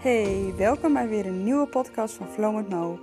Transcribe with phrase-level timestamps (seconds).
[0.00, 2.98] Hey, welkom bij weer een nieuwe podcast van Flow met Mo.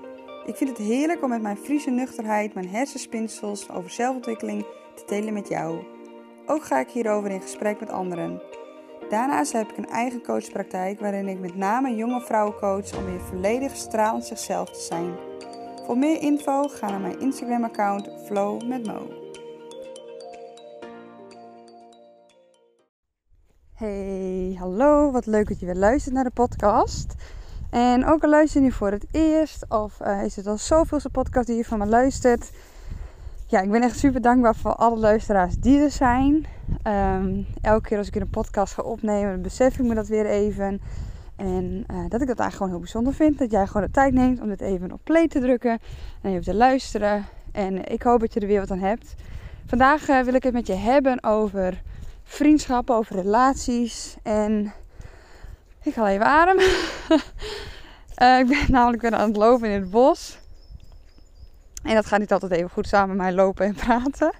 [0.45, 4.65] Ik vind het heerlijk om met mijn Friese nuchterheid, mijn hersenspinsels over zelfontwikkeling
[4.95, 5.83] te delen met jou.
[6.45, 8.41] Ook ga ik hierover in gesprek met anderen.
[9.09, 13.21] Daarnaast heb ik een eigen coachpraktijk waarin ik met name jonge vrouwen coach om weer
[13.21, 15.15] volledig stralend zichzelf te zijn.
[15.85, 19.26] Voor meer info ga naar mijn Instagram account Flow met Mo.
[23.77, 27.15] Hey, hallo, wat leuk dat je weer luistert naar de podcast.
[27.69, 31.09] En ook al luister je nu voor het eerst, of uh, is het al zoveelste
[31.09, 32.51] podcast die je van me luistert.
[33.45, 36.45] Ja, ik ben echt super dankbaar voor alle luisteraars die er zijn.
[36.83, 40.81] Um, elke keer als ik een podcast ga opnemen, besef ik me dat weer even.
[41.35, 43.37] En uh, dat ik dat eigenlijk gewoon heel bijzonder vind.
[43.37, 45.79] Dat jij gewoon de tijd neemt om dit even op play te drukken.
[46.21, 47.25] En even te luisteren.
[47.51, 49.15] En ik hoop dat je er weer wat aan hebt.
[49.65, 51.81] Vandaag uh, wil ik het met je hebben over
[52.27, 54.15] vriendschappen, over relaties.
[54.23, 54.73] En
[55.83, 56.59] ik ga even adem.
[56.59, 60.39] uh, ik ben namelijk weer aan het lopen in het bos.
[61.83, 64.33] En dat gaat niet altijd even goed samen met mij lopen en praten.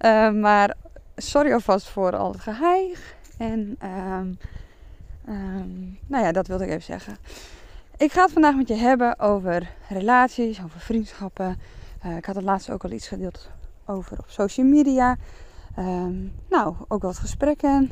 [0.00, 0.74] Uh, maar
[1.16, 3.14] sorry alvast voor al het geheig.
[3.38, 4.38] En um,
[5.28, 7.16] um, nou ja, dat wilde ik even zeggen.
[7.96, 11.60] Ik ga het vandaag met je hebben over relaties, over vriendschappen.
[12.06, 13.48] Uh, ik had het laatst ook al iets gedeeld
[13.84, 15.16] over op social media.
[15.78, 17.90] Um, nou, ook wat gesprekken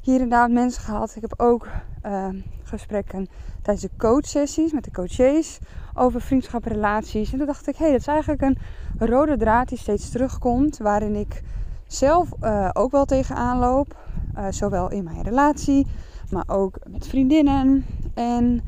[0.00, 1.16] hier en daar met mensen gehad.
[1.16, 1.68] Ik heb ook
[2.06, 3.28] um, gesprekken
[3.62, 5.58] tijdens de coachsessies met de coaches
[5.94, 7.32] over vriendschap en relaties.
[7.32, 8.58] En toen dacht ik, hé, hey, dat is eigenlijk een
[8.98, 10.78] rode draad die steeds terugkomt.
[10.78, 11.42] Waarin ik
[11.86, 13.96] zelf uh, ook wel tegenaan loop.
[14.36, 15.86] Uh, zowel in mijn relatie,
[16.30, 17.86] maar ook met vriendinnen.
[18.14, 18.62] En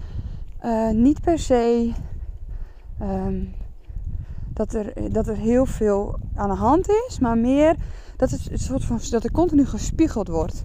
[0.65, 1.93] uh, niet per se
[3.03, 3.55] um,
[4.49, 7.77] dat, er, dat er heel veel aan de hand is, maar meer
[8.31, 10.65] dat het een soort van dat er continu gespiegeld wordt.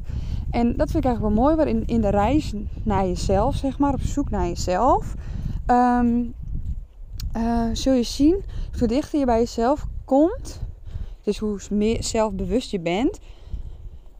[0.51, 3.93] En dat vind ik eigenlijk wel mooi, waarin in de reis naar jezelf, zeg maar,
[3.93, 5.15] op zoek naar jezelf,
[5.67, 6.33] um,
[7.37, 8.43] uh, zul je zien,
[8.79, 10.61] hoe dichter je bij jezelf komt,
[11.23, 13.19] dus hoe meer zelfbewust je bent,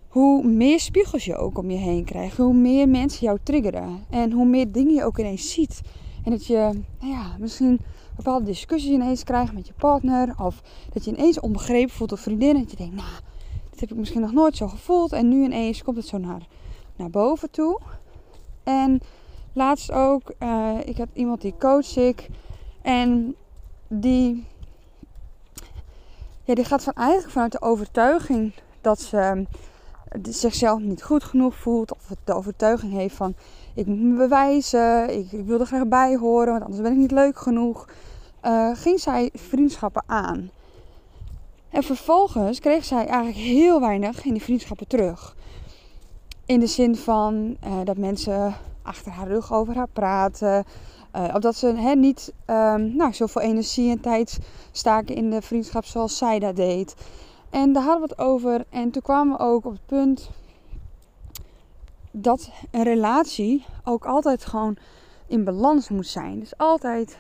[0.08, 4.31] hoe meer spiegels je ook om je heen krijgt, hoe meer mensen jou triggeren en
[4.31, 5.81] hoe meer dingen je ook ineens ziet.
[6.24, 7.80] En dat je, nou ja, misschien
[8.16, 10.34] bepaalde discussies ineens krijgt met je partner.
[10.38, 10.62] Of
[10.94, 12.62] dat je ineens onbegrepen voelt of vriendinnen.
[12.62, 13.09] Dat je denkt, nou,
[13.69, 15.13] dit heb ik misschien nog nooit zo gevoeld.
[15.13, 16.47] En nu ineens komt het zo naar,
[16.96, 17.79] naar boven toe.
[18.63, 19.00] En
[19.53, 22.28] laatst ook, uh, ik had iemand die coach ik.
[22.81, 23.35] En
[23.88, 24.46] die,
[26.44, 29.46] ja, die gaat van eigenlijk vanuit de overtuiging dat ze
[30.22, 31.91] zichzelf niet goed genoeg voelt.
[31.91, 33.35] Of de overtuiging heeft van
[33.79, 35.17] ik moet me bewijzen.
[35.17, 37.88] Ik, ik wil er graag bij horen, want anders ben ik niet leuk genoeg.
[38.45, 40.50] Uh, ging zij vriendschappen aan.
[41.69, 45.35] En vervolgens kreeg zij eigenlijk heel weinig in die vriendschappen terug.
[46.45, 50.63] In de zin van uh, dat mensen achter haar rug over haar praten.
[51.16, 54.40] Uh, of dat ze niet um, nou, zoveel energie en tijd
[54.72, 56.96] staken in de vriendschap zoals zij dat deed.
[57.50, 58.66] En daar hadden we het over.
[58.69, 60.29] En toen kwamen we ook op het punt
[62.12, 64.78] dat een relatie ook altijd gewoon
[65.28, 66.40] in balans moet zijn.
[66.40, 67.18] Dus altijd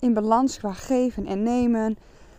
[0.00, 1.96] in balans qua geven en nemen.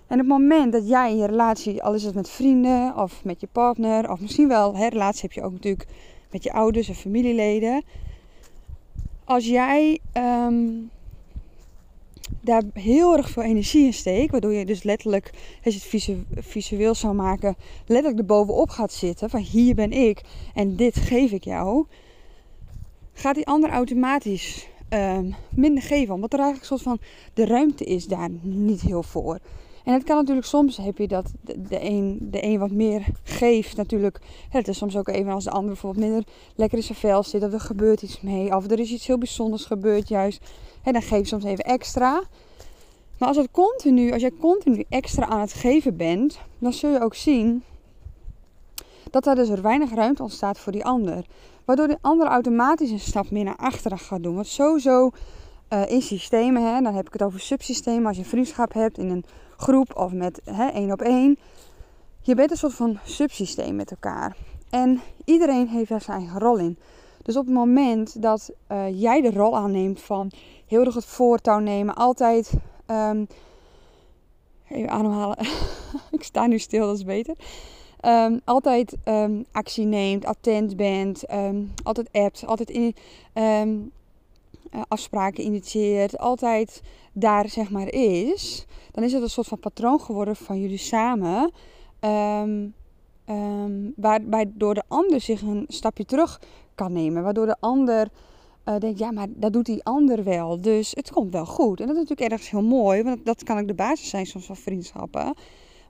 [0.07, 3.23] En op het moment dat jij in je relatie, al is het met vrienden of
[3.23, 5.87] met je partner, of misschien wel, hè, relatie heb je ook natuurlijk
[6.31, 7.83] met je ouders en familieleden.
[9.23, 10.89] Als jij um,
[12.41, 15.29] daar heel erg veel energie in steekt, waardoor je dus letterlijk,
[15.63, 20.21] als je het visu visueel zou maken, letterlijk erbovenop gaat zitten van hier ben ik
[20.53, 21.85] en dit geef ik jou,
[23.13, 26.13] gaat die ander automatisch um, minder geven.
[26.13, 29.39] Omdat er eigenlijk een soort van de ruimte is daar niet heel voor.
[29.83, 33.77] En het kan natuurlijk soms heb je dat de een, de een wat meer geeft
[33.77, 34.19] natuurlijk.
[34.49, 36.23] Het is soms ook even als de ander bijvoorbeeld minder
[36.55, 37.43] lekker in zijn vel zit.
[37.43, 38.55] Of er gebeurt iets mee.
[38.55, 40.49] Of er is iets heel bijzonders gebeurd juist.
[40.83, 42.23] En dan geef je soms even extra.
[43.17, 47.01] Maar als, het continu, als jij continu extra aan het geven bent, dan zul je
[47.01, 47.63] ook zien
[49.09, 51.25] dat er dus er weinig ruimte ontstaat voor die ander.
[51.65, 54.35] Waardoor die ander automatisch een stap meer naar achteren gaat doen.
[54.35, 55.09] Want sowieso
[55.69, 58.05] uh, in systemen, hè, dan heb ik het over subsystemen.
[58.05, 59.25] Als je vriendschap hebt in een
[59.57, 61.37] groep of met hè, één op één.
[62.21, 64.35] Je bent een soort van subsysteem met elkaar.
[64.69, 66.77] En iedereen heeft daar zijn rol in.
[67.23, 70.31] Dus op het moment dat uh, jij de rol aanneemt van
[70.67, 72.53] heel erg het voortouw nemen, altijd.
[72.87, 73.27] Um,
[74.69, 75.37] even ademhalen.
[76.11, 77.35] ik sta nu stil, dat is beter.
[78.05, 81.23] Um, altijd um, actie neemt, attent bent,
[81.83, 82.95] altijd appt, altijd in,
[83.33, 86.81] uh, afspraken initieert, altijd
[87.13, 91.51] daar zeg maar is, dan is het een soort van patroon geworden van jullie samen.
[91.99, 92.73] Um,
[93.29, 96.41] um, waar, waardoor de ander zich een stapje terug
[96.75, 97.23] kan nemen.
[97.23, 98.07] Waardoor de ander
[98.65, 100.61] uh, denk, ja, maar dat doet die ander wel.
[100.61, 101.79] Dus het komt wel goed.
[101.79, 104.45] En dat is natuurlijk ergens heel mooi, want dat kan ook de basis zijn soms
[104.45, 105.33] van vriendschappen.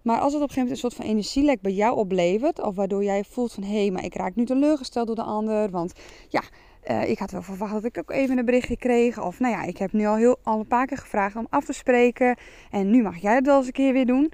[0.04, 2.76] Maar als het op een gegeven moment een soort van energielek bij jou oplevert, of
[2.76, 5.94] waardoor jij voelt van hé, hey, maar ik raak nu teleurgesteld door de ander, want
[6.30, 6.42] ja,
[6.88, 9.24] uh, ik had wel verwacht dat ik ook even een berichtje kreeg.
[9.24, 11.66] Of nou ja, ik heb nu al, heel, al een paar keer gevraagd om af
[11.66, 12.38] te spreken.
[12.72, 14.32] En nu mag jij het wel eens een keer weer doen.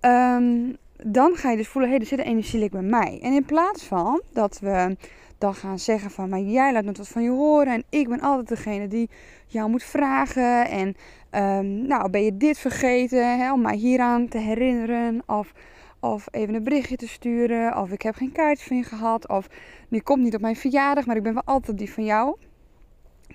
[0.00, 3.18] Um, dan ga je dus voelen, hé, hey, er zit een energielek bij mij.
[3.22, 4.96] En in plaats van dat we
[5.40, 7.72] dan gaan zeggen van, maar jij laat me wat van je horen.
[7.72, 9.10] En ik ben altijd degene die
[9.46, 10.68] jou moet vragen.
[10.68, 10.96] En
[11.30, 15.22] um, nou, ben je dit vergeten hè, om mij hieraan te herinneren?
[15.26, 15.52] Of
[16.00, 17.76] of even een berichtje te sturen.
[17.76, 19.28] Of ik heb geen kaartje van je gehad.
[19.28, 19.46] Of
[19.88, 22.36] nu komt niet op mijn verjaardag, maar ik ben wel altijd die van jou.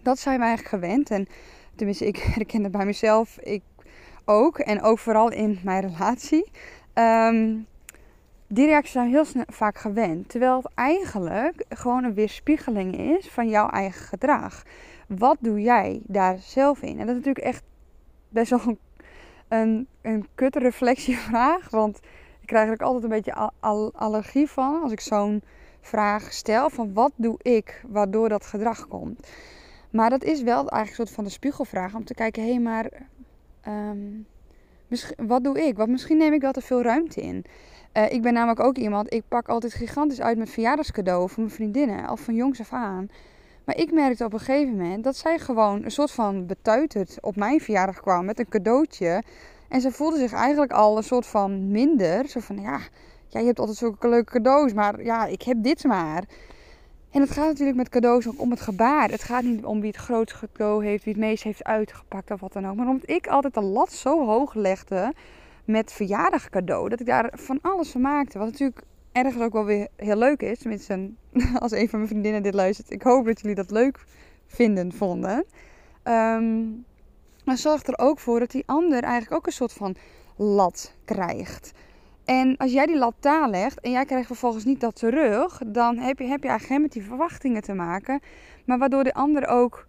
[0.02, 1.10] Dat zijn we eigenlijk gewend.
[1.10, 1.28] En
[1.76, 3.38] tenminste, ik herken het bij mezelf.
[3.40, 3.62] Ik
[4.26, 4.60] ook.
[4.60, 6.52] En ook vooral in mijn relatie.
[6.94, 7.68] Um,
[8.48, 10.30] die reacties zijn heel vaak gewend.
[10.30, 14.64] Terwijl het eigenlijk gewoon een weerspiegeling is van jouw eigen gedrag.
[15.08, 17.00] Wat doe jij daar zelf in?
[17.00, 17.64] En dat is natuurlijk echt
[18.30, 18.80] best wel een,
[19.48, 21.70] een, een reflectievraag.
[21.80, 22.00] Want
[22.42, 23.52] ik krijg er altijd een beetje
[23.94, 25.42] allergie van als ik zo'n
[25.82, 29.28] vraag stel van wat doe ik waardoor dat gedrag komt.
[29.90, 32.60] Maar dat is wel eigenlijk een soort van de spiegelvraag om te kijken, hé hey,
[32.60, 32.92] maar
[33.68, 34.28] um,
[35.18, 35.78] wat doe ik?
[35.78, 37.46] Want misschien neem ik wel te veel ruimte in.
[37.98, 41.56] Uh, ik ben namelijk ook iemand, ik pak altijd gigantisch uit met verjaardagscadeau voor mijn
[41.56, 43.10] vriendinnen, of van jongs af aan.
[43.66, 47.36] Maar ik merkte op een gegeven moment dat zij gewoon een soort van betuiterd op
[47.36, 49.24] mijn verjaardag kwam met een cadeautje
[49.70, 52.28] en ze voelde zich eigenlijk al een soort van minder.
[52.28, 52.80] Zo van, ja,
[53.28, 56.24] je hebt altijd zulke leuke cadeaus, maar ja, ik heb dit maar.
[57.12, 59.10] En het gaat natuurlijk met cadeaus ook om het gebaar.
[59.10, 62.40] Het gaat niet om wie het grootste cadeau heeft, wie het meest heeft uitgepakt of
[62.40, 62.76] wat dan ook.
[62.76, 65.14] Maar omdat ik altijd de lat zo hoog legde
[65.66, 68.38] met verjaardagcadeau, dat ik daar van alles van maakte.
[68.38, 68.82] Wat natuurlijk
[69.12, 70.60] ergens ook wel weer heel leuk is.
[70.60, 71.10] Tenminste,
[71.60, 72.92] als een van mijn vriendinnen dit luistert.
[72.92, 74.06] Ik hoop dat jullie dat leuk
[74.48, 75.46] vinden, vonden.
[76.04, 76.86] Um,
[77.46, 79.96] maar zorg er ook voor dat die ander eigenlijk ook een soort van
[80.36, 81.72] lat krijgt.
[82.26, 85.98] En als jij die lat taal legt en jij krijgt vervolgens niet dat terug, dan
[85.98, 88.20] heb je, heb je eigenlijk met die verwachtingen te maken.
[88.66, 89.88] Maar waardoor de ander ook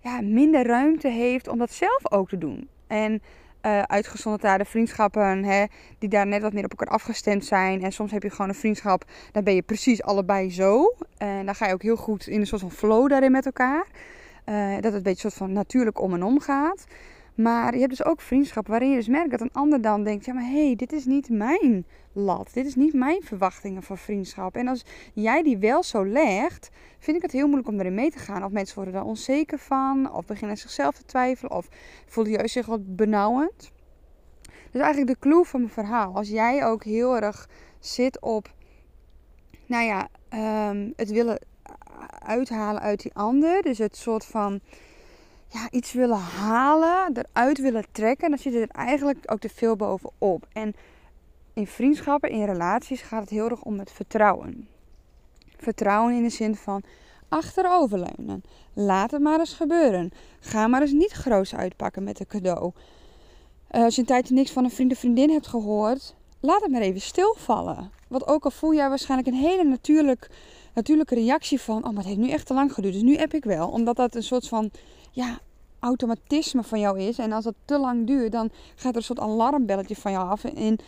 [0.00, 2.68] ja, minder ruimte heeft om dat zelf ook te doen.
[2.86, 3.22] En
[3.62, 5.64] uh, uitgezonderd daar de vriendschappen hè,
[5.98, 7.82] die daar net wat meer op elkaar afgestemd zijn.
[7.82, 10.94] En soms heb je gewoon een vriendschap, daar ben je precies allebei zo.
[11.16, 13.86] En dan ga je ook heel goed in een soort van flow daarin met elkaar.
[14.44, 16.86] Uh, dat het een beetje soort van natuurlijk om en om gaat.
[17.38, 20.24] Maar je hebt dus ook vriendschap waarin je dus merkt dat een ander dan denkt:
[20.24, 22.50] ja, maar hé, hey, dit is niet mijn lat.
[22.52, 24.56] Dit is niet mijn verwachtingen van vriendschap.
[24.56, 28.10] En als jij die wel zo legt, vind ik het heel moeilijk om erin mee
[28.10, 28.44] te gaan.
[28.44, 31.68] Of mensen worden daar onzeker van, of beginnen zichzelf te twijfelen, of
[32.06, 33.72] voelen juist zich wat benauwend.
[34.70, 36.14] Dus eigenlijk de clue van mijn verhaal.
[36.14, 37.48] Als jij ook heel erg
[37.78, 38.54] zit op,
[39.66, 40.08] nou ja,
[40.70, 41.38] um, het willen
[42.18, 43.62] uithalen uit die ander.
[43.62, 44.60] Dus het soort van
[45.48, 48.28] ja, iets willen halen, eruit willen trekken.
[48.30, 50.46] Dan zit er eigenlijk ook te veel bovenop.
[50.52, 50.74] En
[51.54, 54.68] in vriendschappen, in relaties gaat het heel erg om het vertrouwen.
[55.56, 56.82] Vertrouwen in de zin van
[57.28, 58.42] achteroverleunen.
[58.72, 60.12] Laat het maar eens gebeuren.
[60.40, 62.72] Ga maar eens niet groot uitpakken met een cadeau.
[63.70, 66.70] Uh, als je een tijdje niks van een vriend of vriendin hebt gehoord, laat het
[66.70, 67.90] maar even stilvallen.
[68.08, 70.30] Want ook al voel jij waarschijnlijk een hele natuurlijk
[70.74, 71.76] natuurlijke reactie van...
[71.76, 73.68] oh, maar het heeft nu echt te lang geduurd, dus nu heb ik wel.
[73.68, 74.70] Omdat dat een soort van
[75.18, 75.38] ja,
[75.78, 77.18] automatisme van jou is.
[77.18, 80.44] En als dat te lang duurt, dan gaat er een soort alarmbelletje van jou af.
[80.44, 80.78] In,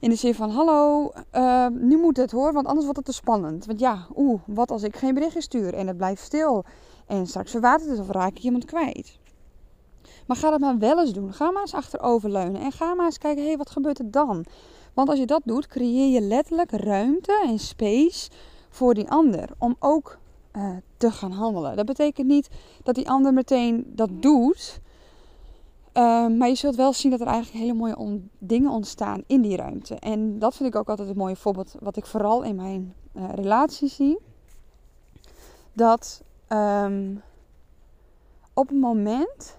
[0.00, 3.22] in de zin van, hallo, uh, nu moet het hoor, want anders wordt het te
[3.22, 3.66] spannend.
[3.66, 6.64] Want ja, oeh, wat als ik geen berichtje stuur en het blijft stil.
[7.06, 9.18] En straks verwatert het of raak ik iemand kwijt.
[10.26, 11.32] Maar ga dat maar wel eens doen.
[11.32, 12.60] Ga maar eens achteroverleunen.
[12.60, 14.44] En ga maar eens kijken, hé, hey, wat gebeurt er dan?
[14.94, 18.30] Want als je dat doet, creëer je letterlijk ruimte en space
[18.68, 19.48] voor die ander.
[19.58, 20.18] Om ook
[20.56, 21.76] uh, te gaan handelen.
[21.76, 22.48] Dat betekent niet
[22.82, 24.80] dat die ander meteen dat doet.
[25.94, 29.56] Uh, maar je zult wel zien dat er eigenlijk hele mooie dingen ontstaan in die
[29.56, 29.94] ruimte.
[29.94, 31.74] En dat vind ik ook altijd een mooie voorbeeld.
[31.80, 34.18] Wat ik vooral in mijn uh, relatie zie.
[35.72, 37.22] Dat um,
[38.54, 39.58] op het moment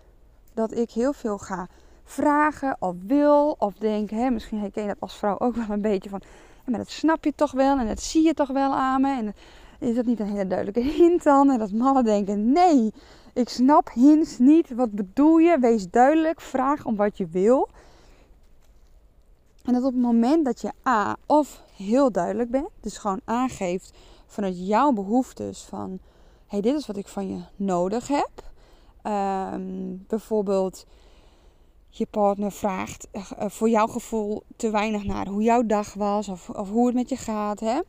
[0.53, 1.67] dat ik heel veel ga
[2.03, 5.81] vragen of wil of denk, hè, misschien herken je dat als vrouw ook wel een
[5.81, 6.21] beetje van,
[6.65, 9.17] maar dat snap je toch wel en dat zie je toch wel aan me.
[9.17, 9.35] En
[9.79, 11.51] is dat niet een hele duidelijke hint dan?
[11.51, 12.93] En dat mannen denken, nee,
[13.33, 14.75] ik snap hints niet.
[14.75, 15.59] Wat bedoel je?
[15.59, 17.69] Wees duidelijk, vraag om wat je wil.
[19.63, 23.93] En dat op het moment dat je A, of heel duidelijk bent, dus gewoon aangeeft
[24.25, 25.99] vanuit jouw behoeftes van,
[26.45, 28.31] hey, dit is wat ik van je nodig heb.
[29.01, 30.85] Ehm, bijvoorbeeld,
[31.89, 36.49] je partner vraagt uh, voor jouw gevoel te weinig naar hoe jouw dag was of,
[36.49, 37.59] of hoe het met je gaat.
[37.59, 37.79] Hè?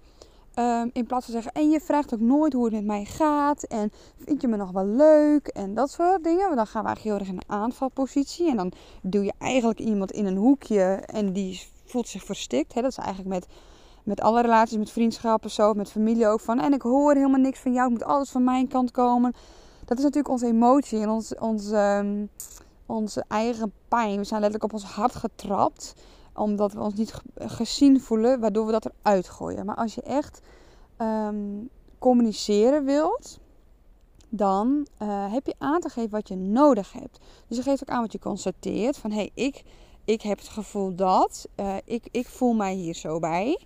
[0.59, 3.63] Ehm, in plaats van zeggen, en je vraagt ook nooit hoe het met mij gaat.
[3.63, 3.93] En
[4.25, 5.47] vind je me nog wel leuk?
[5.47, 6.45] En dat soort dingen.
[6.45, 8.51] Want dan gaan we eigenlijk heel erg in een aanvalpositie.
[8.51, 8.73] En dan
[9.03, 12.75] doe je eigenlijk iemand in een hoekje en die voelt zich verstikt.
[12.75, 12.81] Hè?
[12.83, 13.47] Dat is eigenlijk met,
[14.03, 16.41] met alle relaties, met vriendschappen zo, met familie ook.
[16.41, 19.35] Van, en ik hoor helemaal niks van jou, het moet alles van mijn kant komen.
[19.85, 22.27] Dat is natuurlijk onze emotie en ons, ons, ehm,
[22.87, 24.17] onze eigen pijn.
[24.17, 25.95] We zijn letterlijk op ons hart getrapt
[26.39, 29.67] omdat we ons niet gezien voelen, waardoor we dat eruit gooien.
[29.67, 30.41] Maar als je echt
[30.97, 31.37] ehm,
[31.99, 33.39] communiceren wilt,
[34.29, 37.19] dan uh, heb je aan te geven wat je nodig hebt.
[37.47, 38.97] Dus je geeft ook aan wat je constateert.
[38.97, 39.63] Van hé, hey, ik,
[40.05, 43.61] ik heb het gevoel dat, uh, ik, ik voel mij hier zo bij.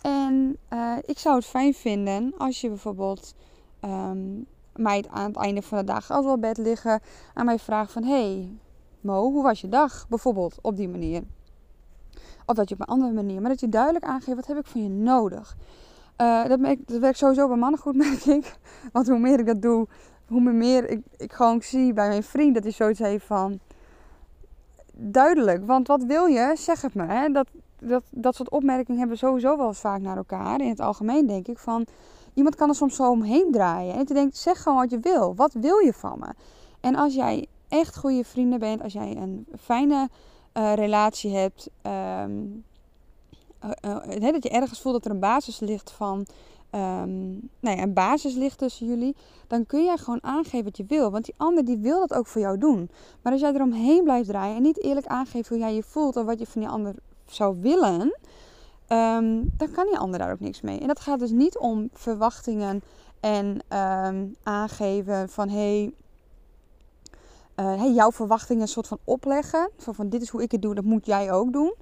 [0.00, 3.34] En uh, ik zou het fijn vinden als je bijvoorbeeld
[3.84, 7.00] um, mij aan het einde van de dag, als op bed liggen,
[7.34, 8.48] aan mij vraagt van hé, hey,
[9.00, 10.06] Mo, hoe was je dag?
[10.08, 11.22] Bijvoorbeeld op die manier.
[12.46, 13.40] Of dat je op een andere manier.
[13.40, 15.56] Maar dat je duidelijk aangeeft, wat heb ik van je nodig?
[16.48, 18.56] Dat, merk, dat werkt sowieso bij mannen goed, merk ik.
[18.92, 19.86] Want hoe meer ik dat doe,
[20.26, 23.58] hoe meer ik, ik gewoon zie bij mijn vriend dat hij zoiets heeft van...
[24.94, 26.52] Duidelijk, want wat wil je?
[26.56, 27.04] Zeg het me.
[27.04, 27.28] Hè?
[27.28, 27.46] Dat,
[27.78, 30.60] dat, dat soort opmerkingen hebben we sowieso wel eens vaak naar elkaar.
[30.60, 31.86] In het algemeen denk ik van...
[32.34, 33.94] Iemand kan er soms zo omheen draaien.
[33.94, 35.34] En je denkt, zeg gewoon wat je wil.
[35.34, 36.32] Wat wil je van me?
[36.80, 40.08] En als jij echt goede vrienden bent, als jij een fijne
[40.54, 41.70] uh, relatie hebt.
[42.22, 42.64] Um,
[43.84, 46.26] uh, dat je ergens voelt dat er een basis ligt van.
[46.74, 49.16] Um, een basis ligt tussen jullie.
[49.46, 51.10] Dan kun jij gewoon aangeven wat je wil.
[51.10, 52.90] Want die ander die wil dat ook voor jou doen.
[53.22, 56.24] Maar als jij eromheen blijft draaien en niet eerlijk aangeeft hoe jij je voelt of
[56.24, 56.94] wat je van die ander
[57.26, 58.00] zou willen.
[58.88, 60.78] Um, dan kan die ander daar ook niks mee.
[60.80, 62.82] En dat gaat dus niet om verwachtingen
[63.20, 63.60] en
[64.42, 65.92] aangeven van hé, hey,
[67.54, 69.70] hey, jouw verwachtingen een soort van opleggen.
[69.76, 71.74] Van, dit is hoe ik het doe, dat moet jij ook doen.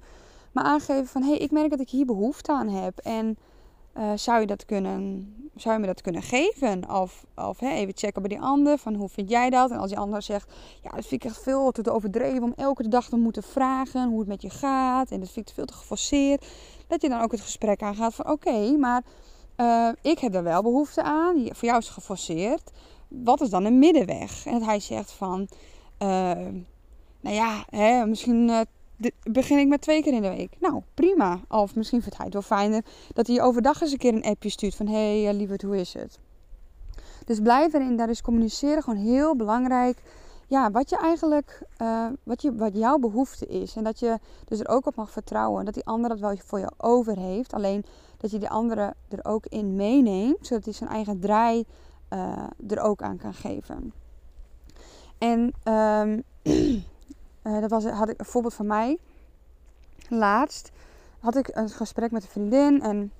[0.51, 2.97] Maar aangeven van hé, hey, ik merk dat ik hier behoefte aan heb.
[2.97, 3.37] En
[3.97, 6.89] uh, zou, je dat kunnen, zou je me dat kunnen geven?
[6.89, 9.71] Of, of even checken bij die ander van hoe vind jij dat?
[9.71, 12.87] En als die ander zegt, ja dat vind ik echt veel te overdreven om elke
[12.87, 15.11] dag te moeten vragen hoe het met je gaat.
[15.11, 16.47] En dat vind ik veel te geforceerd.
[16.87, 19.03] Dat je dan ook het gesprek aangaat van oké, maar
[19.57, 21.35] uh, ik heb er wel behoefte aan.
[21.35, 22.71] Voor jou is het geforceerd
[23.11, 24.45] wat is dan een middenweg?
[24.45, 25.47] En dat hij zegt van,
[25.99, 26.07] uh,
[27.21, 28.59] nou ja, hè, misschien uh,
[29.23, 30.53] begin ik met twee keer in de week.
[30.59, 31.39] Nou, prima.
[31.49, 34.49] Of misschien vindt hij het wel fijner dat hij overdag eens een keer een appje
[34.49, 36.19] stuurt van, hé hey, lieverd, hoe is het?
[37.25, 40.01] Dus blijf erin, daar is communiceren gewoon heel belangrijk.
[40.47, 41.61] Ja, wat je eigenlijk,
[42.23, 43.75] wat, je, wat jouw behoefte is.
[43.75, 45.65] En dat je dus er ook op mag vertrouwen.
[45.65, 47.53] Dat die ander dat wel voor je over heeft.
[47.53, 47.85] Alleen
[48.17, 50.47] dat je die andere er ook in meeneemt.
[50.47, 51.65] Zodat hij zijn eigen draai
[52.13, 53.93] uh, er ook aan kan geven.
[55.17, 56.81] En um, uh,
[57.61, 58.97] dat was, had ik een voorbeeld van mij.
[60.09, 60.71] Laatst
[61.19, 62.81] had ik een gesprek met een vriendin.
[62.81, 63.11] En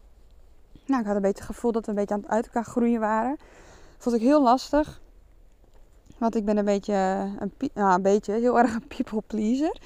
[0.85, 2.63] nou, ik had een beetje het gevoel dat we een beetje aan het uit elkaar
[2.63, 3.37] groeien waren.
[3.97, 5.01] Vond ik heel lastig.
[6.17, 6.93] Want ik ben een beetje,
[7.39, 9.77] een, nou, een beetje heel erg een people pleaser.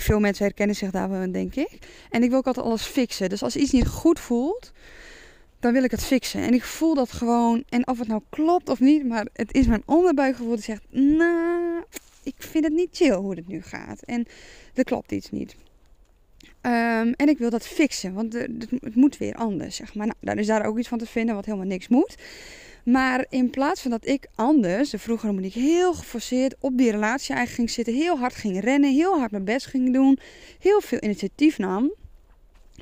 [0.00, 1.78] Veel mensen herkennen zich daar denk ik.
[2.10, 3.28] En ik wil ook altijd alles fixen.
[3.28, 4.72] Dus als iets niet goed voelt,
[5.60, 6.42] dan wil ik het fixen.
[6.42, 7.64] En ik voel dat gewoon.
[7.68, 11.84] En of het nou klopt of niet, maar het is mijn onderbuikgevoel die zegt: Nou,
[12.22, 14.02] ik vind het niet chill hoe het nu gaat.
[14.02, 14.26] En
[14.74, 15.56] er klopt iets niet.
[16.62, 20.06] Um, en ik wil dat fixen, want het moet weer anders, zeg maar.
[20.06, 22.16] Nou, dan is daar ook iets van te vinden wat helemaal niks moet.
[22.84, 27.34] Maar in plaats van dat ik anders, de vroegere ik heel geforceerd op die relatie
[27.34, 30.18] eigenlijk ging zitten, heel hard ging rennen, heel hard mijn best ging doen,
[30.58, 31.92] heel veel initiatief nam,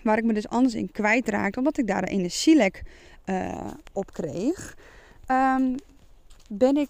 [0.09, 2.83] Waar ik me dus anders in kwijtraakte, omdat ik daar een energielek
[3.27, 4.77] uh, op kreeg.
[5.31, 5.75] Um,
[6.49, 6.89] ben, ik,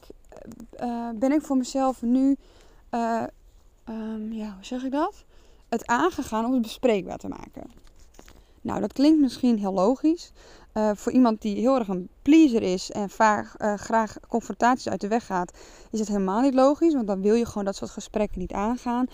[0.81, 2.37] uh, ben ik voor mezelf nu,
[2.91, 5.25] um, ja, hoe zeg ik dat?
[5.69, 7.71] Het aangegaan om het bespreekbaar te maken.
[8.61, 10.33] Nou, dat klinkt misschien heel logisch.
[10.95, 15.27] Voor iemand die heel erg een pleaser is en vaak, graag confrontaties uit de weg
[15.27, 15.53] gaat,
[15.91, 16.95] is het helemaal niet logisch.
[16.95, 19.07] Want dan wil je gewoon dat soort gesprekken niet aangaan.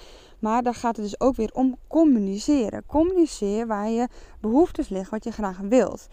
[0.45, 2.87] Maar dan gaat het dus ook weer om communiceren.
[2.87, 4.09] Communiceer waar je
[4.41, 6.09] behoeftes liggen, wat je graag wilt.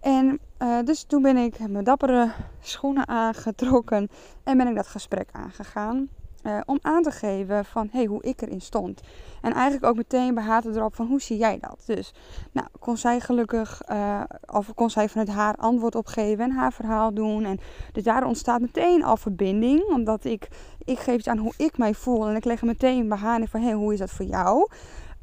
[0.00, 4.08] En uh, dus toen ben ik mijn dappere schoenen aangetrokken
[4.44, 6.08] en ben ik dat gesprek aangegaan.
[6.46, 9.00] Uh, om aan te geven van hey, hoe ik erin stond.
[9.40, 11.82] En eigenlijk ook meteen behaten erop van hoe zie jij dat?
[11.86, 12.12] Dus
[12.52, 14.20] nou, kon zij gelukkig, uh,
[14.52, 17.44] of kon zij vanuit haar antwoord opgeven en haar verhaal doen.
[17.44, 17.58] En
[17.92, 19.84] dus daar ontstaat meteen al verbinding.
[19.84, 20.48] Omdat ik,
[20.84, 22.28] ik geef iets aan hoe ik mij voel.
[22.28, 24.68] En ik leg meteen haar van hey, hoe is dat voor jou?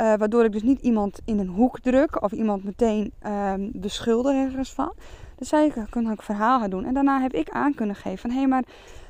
[0.01, 4.33] Uh, waardoor ik dus niet iemand in een hoek druk of iemand meteen um, beschuldig
[4.33, 4.93] ergens van.
[5.35, 6.85] Dus zij kon ook verhaal gaan doen.
[6.85, 8.63] En daarna heb ik aan kunnen geven van hé, hey, maar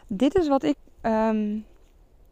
[0.07, 0.75] dit is wat ik.
[1.01, 1.65] Um,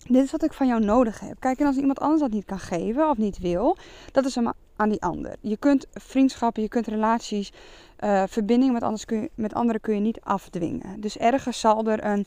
[0.07, 1.39] dit is wat ik van jou nodig heb.
[1.39, 3.77] Kijk, en als iemand anders dat niet kan geven of niet wil,
[4.11, 4.37] dat is
[4.75, 5.35] aan die ander.
[5.41, 7.51] Je kunt vriendschappen, je kunt relaties,
[7.99, 11.01] uh, verbindingen met, anders kun je, met anderen kun je niet afdwingen.
[11.01, 12.25] Dus ergens zal er een,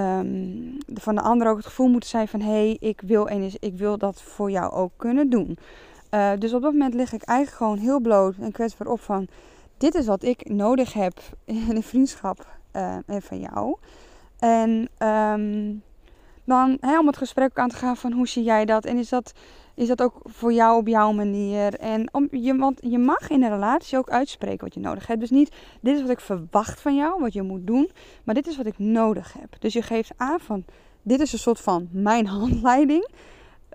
[0.00, 2.40] um, van de ander ook het gevoel moeten zijn van...
[2.40, 3.30] hé, hey, ik, wil
[3.60, 5.58] ik wil dat voor jou ook kunnen doen.
[6.10, 9.26] Uh, dus op dat moment lig ik eigenlijk gewoon heel bloot en kwetsbaar op van...
[9.78, 13.76] dit is wat ik nodig heb in een vriendschap uh, van jou.
[14.38, 15.82] En um,
[16.44, 18.84] dan om het gesprek aan te gaan van hoe zie jij dat?
[18.84, 19.32] En is dat,
[19.74, 21.74] is dat ook voor jou op jouw manier?
[21.74, 25.20] En om, je, want je mag in een relatie ook uitspreken wat je nodig hebt.
[25.20, 27.90] Dus niet dit is wat ik verwacht van jou, wat je moet doen.
[28.24, 29.56] Maar dit is wat ik nodig heb.
[29.58, 30.64] Dus je geeft aan van
[31.02, 33.08] dit is een soort van mijn handleiding.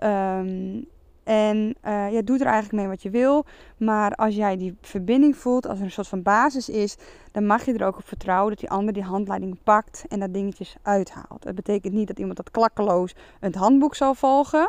[0.02, 0.86] Um,
[1.24, 3.44] en uh, ja, er eigenlijk mee wat je wil.
[3.76, 6.96] Maar als jij die verbinding voelt, als er een soort van basis is,
[7.32, 10.34] dan mag je er ook op vertrouwen dat die ander die handleiding pakt en dat
[10.34, 11.44] dingetjes uithaalt.
[11.44, 14.68] Het betekent niet dat iemand dat klakkeloos het handboek zal volgen.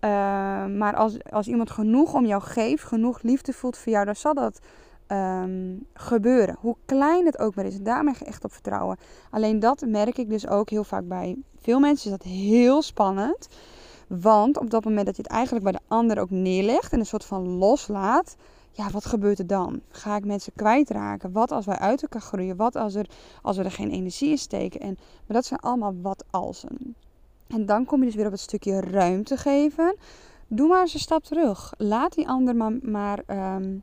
[0.00, 0.10] Uh,
[0.66, 4.34] maar als, als iemand genoeg om jou geeft, genoeg liefde voelt voor jou, dan zal
[4.34, 4.60] dat
[5.08, 6.56] um, gebeuren.
[6.60, 7.80] Hoe klein het ook maar is.
[7.80, 8.96] Daar mag je echt op vertrouwen.
[9.30, 12.10] Alleen dat merk ik dus ook heel vaak bij veel mensen.
[12.10, 13.48] Is dat heel spannend.
[14.08, 17.06] Want op dat moment dat je het eigenlijk bij de ander ook neerlegt en een
[17.06, 18.36] soort van loslaat,
[18.70, 19.80] ja, wat gebeurt er dan?
[19.88, 21.32] Ga ik mensen kwijtraken?
[21.32, 22.56] Wat als wij uit elkaar groeien?
[22.56, 23.06] Wat als, er,
[23.42, 24.80] als we er geen energie in steken?
[24.80, 26.94] En, maar dat zijn allemaal wat alsen.
[27.46, 29.96] En dan kom je dus weer op het stukje ruimte geven.
[30.46, 31.74] Doe maar eens een stap terug.
[31.78, 33.22] Laat die ander maar, maar
[33.56, 33.82] um,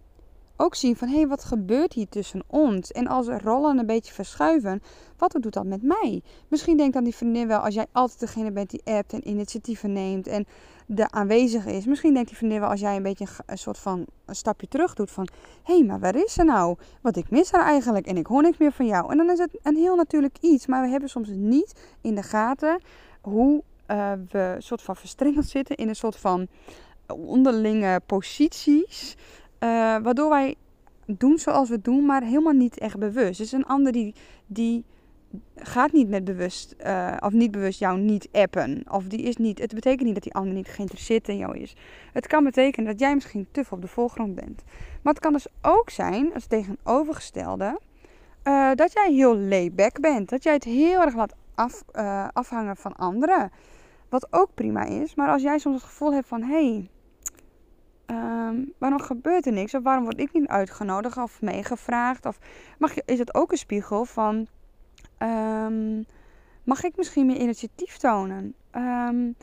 [0.61, 2.91] ook zien van hé, hey, wat gebeurt hier tussen ons?
[2.91, 4.81] En als rollen een beetje verschuiven,
[5.17, 6.21] wat doet dat met mij?
[6.47, 9.93] Misschien denkt dan die vriendin wel, als jij altijd degene bent die appt en initiatieven
[9.93, 10.45] neemt en
[10.85, 11.85] de aanwezig is.
[11.85, 14.93] Misschien denkt die vriendin wel, als jij een beetje een, soort van een stapje terug
[14.93, 15.27] doet van
[15.63, 16.75] hé, hey, maar waar is ze nou?
[17.01, 19.11] Wat ik mis haar eigenlijk en ik hoor niks meer van jou.
[19.11, 22.23] En dan is het een heel natuurlijk iets, maar we hebben soms niet in de
[22.23, 22.81] gaten
[23.21, 26.47] hoe uh, we soort van verstrengeld zitten in een soort van
[27.15, 29.15] onderlinge posities.
[29.63, 30.55] Uh, waardoor wij
[31.05, 33.37] doen zoals we doen, maar helemaal niet echt bewust.
[33.37, 34.15] Dus een ander die,
[34.47, 34.85] die
[35.55, 38.83] gaat niet met bewust, uh, of niet bewust jou niet appen.
[38.89, 41.75] Of die is niet, het betekent niet dat die ander niet geïnteresseerd in jou is.
[42.13, 44.63] Het kan betekenen dat jij misschien te veel op de voorgrond bent.
[45.01, 47.79] Maar het kan dus ook zijn, als tegenovergestelde,
[48.43, 50.29] uh, dat jij heel layback bent.
[50.29, 51.83] Dat jij het heel erg laat af,
[52.33, 53.51] afhangen van anderen.
[54.09, 55.15] Wat ook prima is.
[55.15, 56.89] Maar als jij soms het gevoel hebt van, hé, hey,
[58.77, 59.73] waarom gebeurt er niks?
[59.73, 62.25] Of waarom word ik niet uitgenodigd of meegevraagd?
[62.25, 62.39] Of
[62.77, 64.47] mag is het ook een spiegel van,
[65.19, 66.05] um,
[66.63, 68.55] mag ik misschien meer initiatief tonen?
[68.75, 69.35] Um,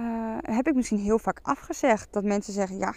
[0.00, 2.94] uh, heb ik misschien heel vaak afgezegd dat mensen zeggen, ja,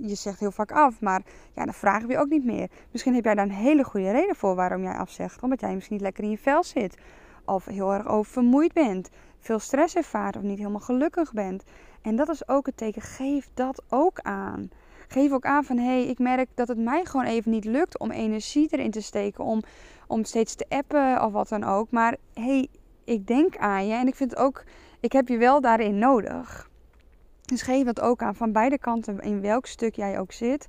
[0.00, 1.22] je zegt heel vaak af, maar
[1.54, 2.70] ja, dan vragen we je ook niet meer.
[2.90, 5.94] Misschien heb jij daar een hele goede reden voor waarom jij afzegt, omdat jij misschien
[5.94, 6.98] niet lekker in je vel zit.
[7.44, 9.10] Of heel erg oververmoeid bent,
[9.44, 11.64] veel stress ervaart of niet helemaal gelukkig bent.
[12.02, 13.02] En dat is ook het teken.
[13.02, 14.70] Geef dat ook aan.
[15.08, 17.98] Geef ook aan van hé, hey, ik merk dat het mij gewoon even niet lukt
[17.98, 19.44] om energie erin te steken.
[19.44, 19.62] Om,
[20.06, 21.90] om steeds te appen of wat dan ook.
[21.90, 22.68] Maar hé, hey,
[23.04, 24.64] ik denk aan je en ik vind ook,
[25.00, 26.70] ik heb je wel daarin nodig.
[27.42, 30.68] Dus geef dat ook aan van beide kanten in welk stuk jij ook zit.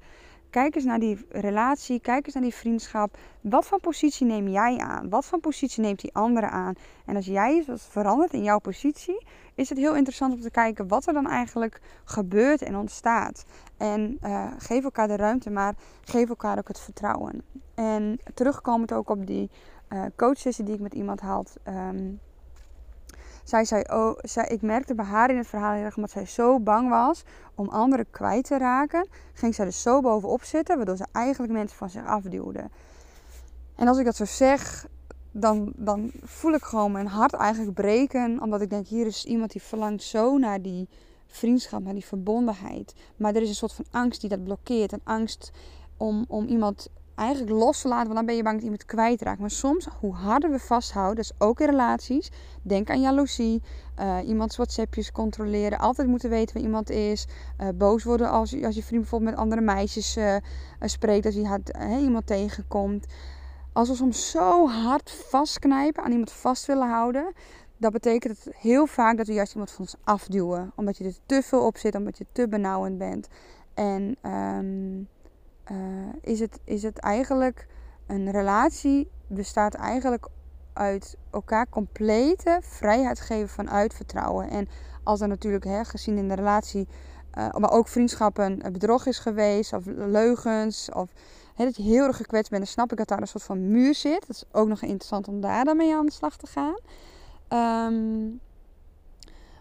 [0.55, 3.17] Kijk eens naar die relatie, kijk eens naar die vriendschap.
[3.41, 5.09] Wat voor positie neem jij aan?
[5.09, 6.73] Wat voor positie neemt die andere aan?
[7.05, 10.87] En als jij wat verandert in jouw positie, is het heel interessant om te kijken
[10.87, 13.45] wat er dan eigenlijk gebeurt en ontstaat.
[13.77, 17.41] En uh, geef elkaar de ruimte, maar geef elkaar ook het vertrouwen.
[17.73, 19.49] En terugkomend ook op die
[19.89, 21.57] uh, coachsessie die ik met iemand had.
[21.67, 22.19] Um,
[23.45, 26.25] zij zei, oh, zij, ik merkte bij haar in het verhaal heel erg, omdat zij
[26.25, 27.23] zo bang was
[27.55, 31.77] om anderen kwijt te raken, ging zij er zo bovenop zitten, waardoor ze eigenlijk mensen
[31.77, 32.69] van zich afduwde.
[33.75, 34.87] En als ik dat zo zeg,
[35.31, 39.51] dan, dan voel ik gewoon mijn hart eigenlijk breken, omdat ik denk, hier is iemand
[39.51, 40.89] die verlangt zo naar die
[41.27, 42.95] vriendschap, naar die verbondenheid.
[43.15, 45.51] Maar er is een soort van angst die dat blokkeert, een angst
[45.97, 49.39] om, om iemand eigenlijk los te laten, want dan ben je bang dat iemand kwijtraakt.
[49.39, 53.61] Maar soms, hoe harder we vasthouden, dus ook in relaties, denk aan jaloezie,
[53.99, 57.27] uh, iemands WhatsAppjes controleren, altijd moeten weten wie iemand is,
[57.61, 60.35] uh, boos worden als, als je vriend bijvoorbeeld met andere meisjes uh,
[60.79, 63.05] spreekt, als hij iemand tegenkomt.
[63.73, 67.33] Als we soms zo hard vastknijpen, aan iemand vast willen houden,
[67.77, 70.71] dat betekent het heel vaak dat we juist iemand van ons afduwen.
[70.75, 73.27] Omdat je er te veel op zit, omdat je te benauwend bent.
[73.73, 75.07] En um,
[75.71, 75.77] uh,
[76.21, 77.67] is, het, is het eigenlijk
[78.07, 80.27] een relatie bestaat eigenlijk
[80.73, 84.49] uit elkaar complete vrijheid geven vanuit vertrouwen.
[84.49, 84.67] En
[85.03, 86.87] als er natuurlijk, hè, gezien in de relatie,
[87.37, 91.11] uh, maar ook vriendschappen, bedrog is geweest, of leugens, of
[91.55, 93.71] hè, dat je heel erg gekwetst bent, dan snap ik dat daar een soort van
[93.71, 94.27] muur zit.
[94.27, 96.79] Dat is ook nog interessant om daar dan mee aan de slag te gaan.
[97.93, 98.39] Um,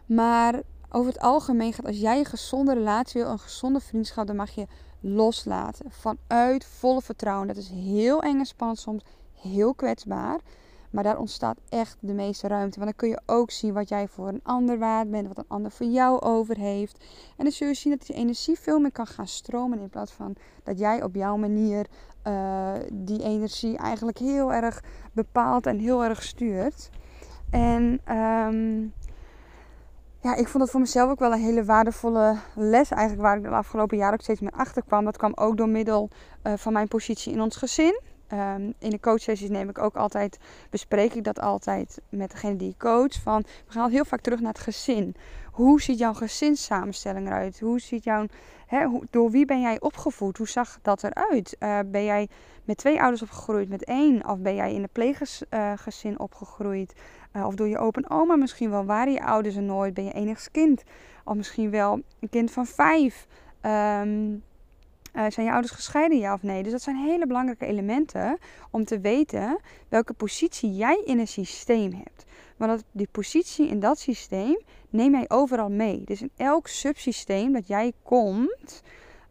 [0.07, 4.37] maar over het algemeen gaat als jij een gezonde relatie wil, een gezonde vriendschap, dan
[4.37, 4.67] mag je
[5.05, 5.91] loslaten.
[5.91, 7.47] Vanuit volle vertrouwen.
[7.47, 10.41] Dat is heel eng en spannend soms, heel kwetsbaar.
[10.91, 12.79] Maar daar ontstaat echt de meeste ruimte.
[12.79, 15.45] Want dan kun je ook zien wat jij voor een ander waard bent, wat een
[15.49, 17.05] ander voor jou over heeft.
[17.37, 20.13] En dan zul je zien dat die energie veel meer kan gaan stromen in plaats
[20.13, 21.87] van dat jij op jouw manier
[22.27, 26.91] uh, die energie eigenlijk heel erg bepaalt en heel erg stuurt.
[27.51, 28.93] En um,
[30.25, 33.43] ja, ik vond het voor mezelf ook wel een hele waardevolle les eigenlijk waar ik
[33.43, 35.05] de afgelopen jaren ook steeds meer achter kwam.
[35.05, 36.09] Dat kwam ook door middel
[36.43, 38.01] uh, van mijn positie in ons gezin.
[38.33, 40.39] Um, in de coachsessies neem ik ook altijd,
[40.71, 43.23] bespreek ik dat altijd met degene die ik coach.
[43.23, 45.15] Van, we gaan heel vaak terug naar het gezin.
[45.53, 47.61] Hoe ziet jouw gezinssamenstelling eruit?
[47.61, 48.27] Hoe ziet jouw,
[49.11, 50.37] door wie ben jij opgevoed?
[50.37, 51.57] Hoe zag dat eruit?
[51.61, 52.29] Uh, ben jij
[52.65, 54.29] met twee ouders opgegroeid, met één?
[54.29, 56.95] Of ben jij in een pleeggezin uh, opgegroeid?
[57.37, 58.85] Uh, of door je open oma misschien wel.
[58.85, 59.95] Waren je ouders er nooit?
[59.95, 60.83] Ben je enigst kind?
[61.25, 63.27] Of misschien wel een kind van vijf?
[63.63, 64.43] Um,
[65.15, 66.63] uh, zijn je ouders gescheiden, ja of nee?
[66.63, 68.39] Dus dat zijn hele belangrijke elementen
[68.71, 72.25] om te weten welke positie jij in een systeem hebt.
[72.57, 74.59] Want dat, die positie in dat systeem
[74.91, 76.03] neem jij overal mee.
[76.05, 78.83] Dus in elk subsysteem dat jij komt,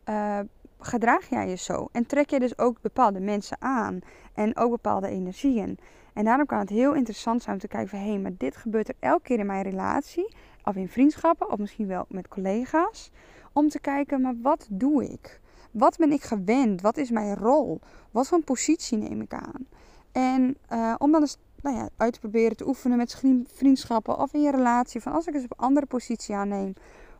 [0.09, 0.39] uh,
[0.79, 1.87] gedraag jij je zo.
[1.91, 3.99] En trek je dus ook bepaalde mensen aan.
[4.33, 5.77] En ook bepaalde energieën.
[6.13, 7.99] En daarom kan het heel interessant zijn om te kijken van...
[7.99, 10.35] hé, maar dit gebeurt er elke keer in mijn relatie.
[10.63, 13.11] Of in vriendschappen, of misschien wel met collega's.
[13.53, 15.41] Om te kijken, maar wat doe ik?
[15.71, 16.81] Wat ben ik gewend?
[16.81, 17.79] Wat is mijn rol?
[18.11, 19.67] Wat voor positie neem ik aan?
[20.11, 23.21] En uh, om dan eens nou ja, uit te proberen te oefenen met
[23.53, 25.01] vriendschappen of in je relatie.
[25.01, 26.73] Van als ik eens op een andere positie aanneem,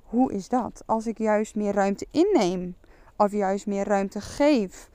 [0.03, 0.83] hoe is dat?
[0.85, 2.75] Als ik juist meer ruimte inneem
[3.17, 4.89] of juist meer ruimte geef.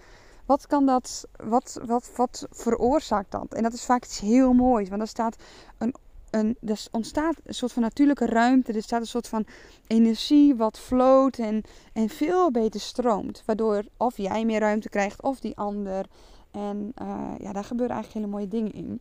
[0.49, 3.55] Wat kan dat, wat, wat, wat veroorzaakt dat?
[3.55, 5.37] En dat is vaak iets heel moois, want er staat
[5.79, 5.95] een
[6.31, 8.73] een, er ontstaat een soort van natuurlijke ruimte.
[8.73, 9.47] Er staat een soort van
[9.87, 13.43] energie wat floot en, en veel beter stroomt.
[13.47, 16.07] Waardoor of jij meer ruimte krijgt of die ander.
[16.51, 19.01] En uh, ja, daar gebeuren eigenlijk hele mooie dingen in.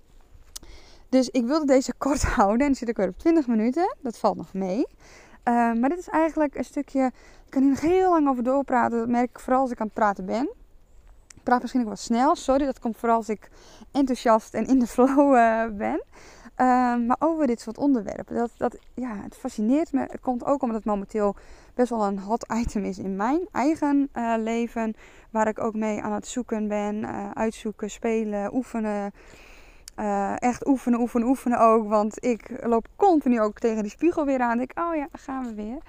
[1.09, 2.67] Dus ik wilde deze kort houden.
[2.67, 3.95] En zit ik weer op 20 minuten.
[4.01, 4.77] Dat valt nog mee.
[4.77, 7.05] Uh, maar dit is eigenlijk een stukje.
[7.45, 8.97] Ik kan hier nog heel lang over doorpraten.
[8.97, 10.49] Dat merk ik vooral als ik aan het praten ben.
[11.47, 12.35] Praat misschien ook wat snel.
[12.35, 13.49] Sorry, dat komt vooral als ik
[13.91, 16.03] enthousiast en in de flow uh, ben.
[16.57, 16.67] Uh,
[17.07, 18.35] maar over dit soort onderwerpen.
[18.35, 19.99] Dat, dat, ja, het fascineert me.
[19.99, 21.35] Het komt ook omdat het momenteel
[21.73, 24.95] best wel een hot item is in mijn eigen uh, leven.
[25.29, 26.95] Waar ik ook mee aan het zoeken ben.
[26.95, 29.11] Uh, uitzoeken, spelen, oefenen.
[30.35, 31.87] Echt oefenen, oefenen, oefenen ook.
[31.87, 34.59] Want ik loop continu ook tegen die spiegel weer aan.
[34.59, 35.81] Ik denk, oh ja, gaan we weer.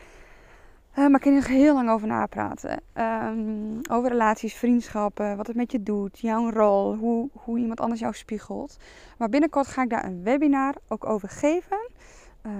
[0.99, 2.81] Uh, maar ik kan er nog heel lang over napraten.
[2.95, 8.01] Um, over relaties, vriendschappen, wat het met je doet, jouw rol, hoe, hoe iemand anders
[8.01, 8.77] jou spiegelt.
[9.19, 11.91] Maar binnenkort ga ik daar een webinar ook over geven.
[12.47, 12.53] Uh,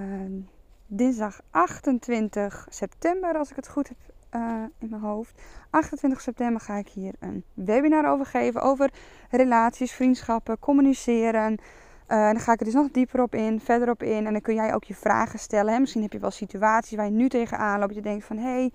[0.87, 3.97] dinsdag 28 september, als ik het goed heb
[4.35, 5.41] uh, in mijn hoofd.
[5.69, 8.61] 28 september ga ik hier een webinar over geven.
[8.61, 8.89] Over
[9.29, 11.57] relaties, vriendschappen, communiceren.
[12.11, 14.25] Uh, dan ga ik er dus nog dieper op in, verder op in.
[14.25, 15.73] En dan kun jij ook je vragen stellen.
[15.73, 15.79] Hè?
[15.79, 17.95] Misschien heb je wel situaties waar je nu tegenaan loopt.
[17.95, 18.71] Je denkt van, hé, hey,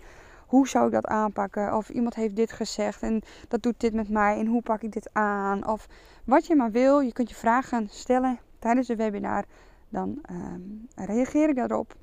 [0.46, 1.76] hoe zou ik dat aanpakken?
[1.76, 4.38] Of iemand heeft dit gezegd en dat doet dit met mij.
[4.38, 5.66] En hoe pak ik dit aan?
[5.66, 5.86] Of
[6.24, 7.00] wat je maar wil.
[7.00, 9.44] Je kunt je vragen stellen tijdens de webinar.
[9.88, 11.94] Dan uh, reageer ik daarop.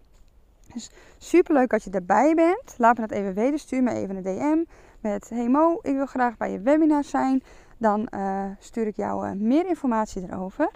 [0.74, 2.76] Dus super leuk dat je erbij bent.
[2.78, 3.60] Laat me dat even weten.
[3.60, 4.64] Stuur me even een DM
[5.00, 7.44] met: Hey Mo, ik wil graag bij je webinar zijn.
[7.78, 10.70] Dan uh, stuur ik jou uh, meer informatie erover.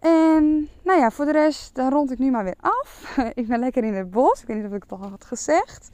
[0.00, 3.16] En nou ja, voor de rest, dan rond ik nu maar weer af.
[3.34, 4.40] ik ben lekker in het bos.
[4.40, 5.90] Ik weet niet of ik het al had gezegd.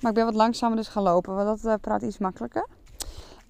[0.00, 2.66] Maar ik ben wat langzamer dus gaan lopen, want dat uh, praat iets makkelijker.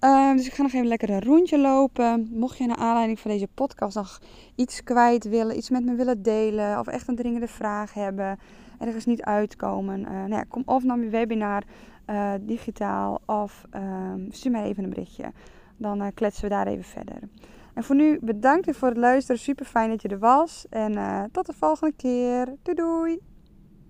[0.03, 2.29] Uh, dus ik ga nog even lekker een rondje lopen.
[2.31, 4.19] Mocht je naar aanleiding van deze podcast nog
[4.55, 8.39] iets kwijt willen, iets met me willen delen, of echt een dringende vraag hebben,
[8.79, 11.63] ergens niet uitkomen, uh, nou ja, kom of naar mijn webinar
[12.09, 15.31] uh, digitaal of ehm, stuur mij even een berichtje.
[15.77, 17.19] Dan kletsen we daar even verder.
[17.73, 19.41] En voor nu bedankt voor het luisteren.
[19.41, 20.65] Super fijn dat je er was.
[20.69, 22.55] En uh, tot de volgende keer.
[22.63, 23.32] Doei doei.